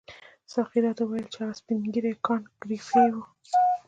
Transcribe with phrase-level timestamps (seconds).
[0.51, 3.23] ساقي راته وویل چې هغه سپین ږیری کانت ګریفي وو.